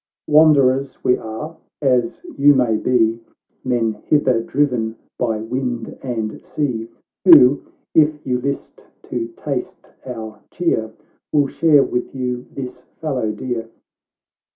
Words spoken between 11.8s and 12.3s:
with